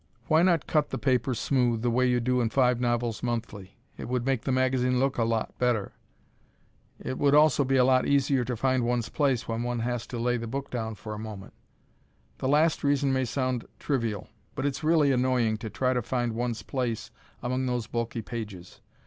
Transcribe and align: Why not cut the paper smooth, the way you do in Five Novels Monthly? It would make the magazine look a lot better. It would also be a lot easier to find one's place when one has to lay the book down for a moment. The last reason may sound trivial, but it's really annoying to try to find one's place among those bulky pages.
Why 0.25 0.41
not 0.41 0.65
cut 0.65 0.89
the 0.89 0.97
paper 0.97 1.35
smooth, 1.35 1.83
the 1.83 1.91
way 1.91 2.07
you 2.09 2.19
do 2.19 2.41
in 2.41 2.49
Five 2.49 2.79
Novels 2.79 3.21
Monthly? 3.21 3.77
It 3.97 4.09
would 4.09 4.25
make 4.25 4.41
the 4.41 4.51
magazine 4.51 4.99
look 4.99 5.19
a 5.19 5.23
lot 5.23 5.55
better. 5.59 5.91
It 6.99 7.19
would 7.19 7.35
also 7.35 7.63
be 7.63 7.75
a 7.77 7.83
lot 7.85 8.07
easier 8.07 8.43
to 8.45 8.55
find 8.57 8.83
one's 8.83 9.09
place 9.09 9.47
when 9.47 9.61
one 9.61 9.81
has 9.81 10.07
to 10.07 10.17
lay 10.17 10.37
the 10.37 10.47
book 10.47 10.71
down 10.71 10.95
for 10.95 11.13
a 11.13 11.19
moment. 11.19 11.53
The 12.39 12.47
last 12.47 12.83
reason 12.83 13.13
may 13.13 13.25
sound 13.25 13.67
trivial, 13.77 14.27
but 14.55 14.65
it's 14.65 14.83
really 14.83 15.11
annoying 15.11 15.57
to 15.57 15.69
try 15.69 15.93
to 15.93 16.01
find 16.01 16.33
one's 16.33 16.63
place 16.63 17.11
among 17.43 17.67
those 17.67 17.85
bulky 17.85 18.23
pages. 18.23 18.81